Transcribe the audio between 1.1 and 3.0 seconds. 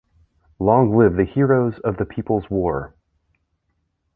the heroes of the people's war!